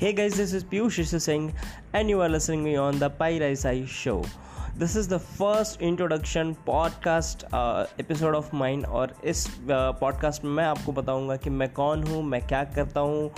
Hey 0.00 0.14
guys, 0.14 0.34
this 0.34 0.54
is 0.54 0.64
Piyush 0.64 1.20
Singh, 1.20 1.52
and 1.92 2.08
you 2.08 2.22
are 2.22 2.28
listening 2.30 2.64
me 2.64 2.74
on 2.74 2.98
the 2.98 3.10
Pai 3.10 3.54
Sai 3.54 3.84
show. 3.84 4.22
This 4.78 4.96
is 4.96 5.08
the 5.10 5.16
first 5.18 5.82
introduction 5.82 6.52
podcast 6.66 7.44
episode 8.00 8.34
of 8.34 8.54
mind 8.56 8.86
और 8.86 9.14
इस 9.24 9.46
podcast 9.70 10.40
uh, 10.40 10.46
में 10.46 10.52
मैं 10.52 10.64
आपको 10.64 10.92
बताऊँगा 10.92 11.36
कि 11.36 11.50
मैं 11.50 11.68
कौन 11.72 12.02
हूँ 12.02 12.22
मैं 12.22 12.40
क्या 12.46 12.62
करता 12.76 13.00
हूँ 13.00 13.30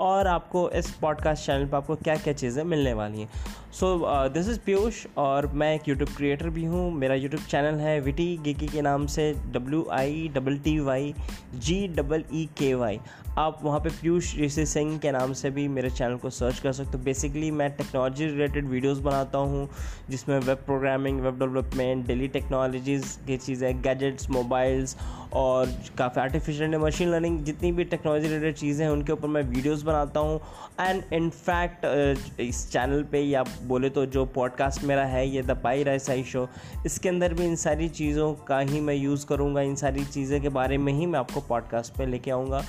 और 0.00 0.26
आपको 0.26 0.68
इस 0.70 0.90
पॉडकास्ट 0.90 1.46
चैनल 1.46 1.66
पर 1.66 1.76
आपको 1.76 1.96
क्या 1.96 2.16
क्या 2.16 2.32
चीज़ें 2.32 2.62
मिलने 2.64 2.92
वाली 2.92 3.20
हैं। 3.20 3.28
सो 3.72 3.88
दिस 4.28 4.48
इज़ 4.48 4.58
पीयूष 4.66 5.04
और 5.18 5.46
मैं 5.52 5.74
एक 5.74 5.88
यूट्यूब 5.88 6.08
क्रिएटर 6.16 6.48
भी 6.50 6.64
हूँ। 6.64 6.90
मेरा 6.92 7.14
यूट्यूब 7.14 7.42
चैनल 7.42 7.78
है 7.80 7.98
विटी 8.00 8.36
गिकी 8.44 8.66
के 8.66 8.82
नाम 8.82 9.06
से 9.06 9.32
W 9.52 9.86
I 9.92 10.28
double 10.34 10.58
T 10.58 10.78
Y 10.80 11.14
G 11.54 11.86
double 11.88 12.24
E 12.34 12.48
K 12.58 12.72
Y 12.74 13.00
आप 13.38 13.58
वहाँ 13.62 13.80
पे 13.80 13.88
पीयूष 13.90 14.34
ऋषि 14.38 14.64
सिंह 14.66 14.96
के 14.98 15.10
नाम 15.12 15.32
से 15.32 15.50
भी 15.50 15.66
मेरे 15.68 15.90
चैनल 15.90 16.16
को 16.16 16.30
सर्च 16.30 16.58
कर 16.58 16.72
सकते 16.72 16.98
हो। 16.98 17.04
बेसिकली 17.04 17.50
मैं 17.50 17.70
टेक्नोलॉजी 17.70 18.26
रिलेटेड 18.26 18.68
वीडियोस 18.68 18.98
बनाता 18.98 19.38
हूँ, 19.38 19.68
जिसमें 20.10 20.38
web 20.38 20.56
programming 20.56 21.20
web 21.20 21.38
development 21.38 22.06
daily 22.06 22.28
technologies 22.28 23.16
की 23.26 23.36
चीज़ें 23.36 23.82
गैजेट्स 23.82 24.30
मोबाइल्स 24.30 24.96
और 25.34 25.72
काफ़ी 25.98 26.20
आर्टिफिशियल 26.20 26.76
मशीन 26.78 27.10
लर्निंग 27.10 27.38
जितनी 27.44 27.72
भी 27.72 27.84
टेक्नोलॉजी 27.84 28.28
रिलेटेड 28.28 28.54
चीज़ें 28.54 28.84
हैं, 28.84 28.92
उनके 28.92 29.12
ऊपर 29.12 29.28
मैं 29.28 29.42
वीडियोज़ 29.44 29.84
बनाता 29.88 30.20
हूँ। 30.20 30.40
एंड 30.80 31.02
इनफैक्ट 31.12 32.40
इस 32.40 32.70
चैनल 32.72 33.02
पे 33.02 33.20
या 33.20 33.44
बोले 33.62 33.90
तो 33.90 34.06
जो 34.06 34.24
पॉडकास्ट 34.34 34.84
मेरा 34.84 35.04
है, 35.04 35.26
ये 35.28 35.42
the 35.42 35.60
pi 35.64 35.82
Rai 35.84 35.98
Sai 35.98 36.24
show 36.24 36.48
इसके 36.86 37.08
अंदर 37.08 37.34
भी 37.34 37.44
इन 37.44 37.56
सारी 37.56 37.88
चीज़ों 37.90 38.32
का 38.48 38.58
ही 38.60 38.80
मैं 38.80 38.94
यूज़ 38.94 39.26
करूँगा। 39.26 39.60
इन 39.60 39.74
सारी 39.76 40.04
चीज़ों 40.06 40.40
के 40.40 40.48
बारे 40.50 40.78
में 40.78 40.92
ही 40.92 41.06
मैं 41.06 41.18
आपको 41.18 41.40
पॉडकास्ट 41.48 41.96
पर 41.96 42.06
लेके 42.06 42.30
आऊँगा। 42.30 42.62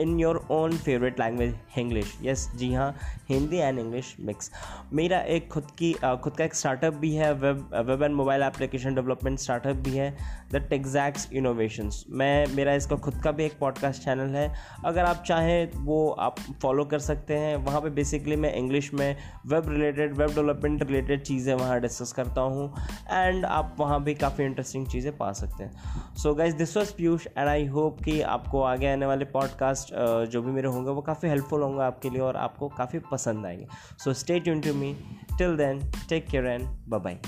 In 0.00 0.18
your 0.20 0.44
own 0.50 0.76
favourite 0.78 1.20
language 1.20 1.54
English 1.78 2.16
yes 2.22 2.46
जी 2.56 2.72
हाँ 2.74 2.94
हिंदी 3.28 3.56
एंड 3.56 3.78
इंग्लिश 3.78 4.14
मिक्स 4.20 4.50
मेरा 4.92 5.20
एक 5.36 5.48
खुद 5.52 5.70
की 5.78 5.92
खुद 5.92 6.36
का 6.36 6.44
एक 6.44 6.54
स्टार्टअप 6.54 6.94
भी 6.94 7.14
है 7.14 7.32
web 7.34 7.70
web 7.88 8.02
and 8.02 8.14
mobile 8.14 8.42
application 8.42 8.94
development 8.94 9.38
startup 9.38 9.76
भी 9.76 9.96
है 9.96 10.10
द 10.52 10.56
टेक्जैक्स 10.70 11.28
इनोवेशंस 11.32 12.04
मैं, 12.10 12.46
मेरा 12.54 12.74
इसका 12.74 12.96
खुद 12.96 13.20
का 13.24 13.30
भी 13.30 13.44
एक 13.44 13.58
पॉडकास्ट 13.60 14.02
चैनल 14.02 14.34
है। 14.34 14.52
अगर 14.84 15.04
आप 15.04 15.22
चाहें, 15.26 15.70
वो 15.76 16.10
आप 16.20 16.36
फॉलो 16.62 16.84
कर 16.84 16.98
सकते 16.98 17.36
हैं। 17.36 17.56
वहाँ 17.56 17.80
पे 17.80 17.90
बेसिकली 17.90 18.36
मैं 18.36 18.52
इंग्लिश 18.54 18.92
में 18.94 19.16
web 19.46 19.68
related 19.68 20.16
web 20.16 20.34
development 20.34 20.82
related 20.82 21.22
चीज़ें 21.22 21.54
वहाँ 21.54 21.80
डिस्कस 21.80 22.12
करता 22.12 22.40
हूँ 22.40 22.72
एंड 23.10 23.44
आप 23.44 23.76
वहाँ 23.78 24.02
भी 24.04 24.14
काफ़ी 24.14 24.44
इंटरेस्टिंग 24.44 24.86
चीज़ें 24.86 25.16
पा 25.16 25.32
सकते 25.32 25.64
हैं। 25.64 26.14
So 26.22 26.34
guys 26.34 26.56
this 26.56 26.76
was 26.76 26.92
Piyush 26.94 27.26
and 27.26 27.48
I 27.48 27.66
hope 27.66 28.02
कि 28.04 28.20
आपको 28.34 28.62
आगे 28.62 28.92
आने 28.92 29.06
वाले 29.06 29.24
पॉडकास्ट 29.34 29.89
जो 29.92 30.42
भी 30.42 30.52
मेरे 30.52 30.68
होंगे 30.68 30.90
वो 30.90 31.00
काफ़ी 31.00 31.28
हेल्पफुल 31.28 31.62
होंगे 31.62 31.82
आपके 31.82 32.10
लिए 32.10 32.20
और 32.20 32.36
आपको 32.36 32.68
काफ़ी 32.68 32.98
पसंद 33.12 33.46
आएँगे। 33.46 33.66
So 34.04 34.12
stay 34.14 34.40
tune 34.40 34.60
to 34.60 34.74
me 34.74 34.96
till 35.38 35.56
then 35.56 35.80
take 36.08 36.26
care 36.28 36.46
and 36.46 36.68
bye 36.88 37.18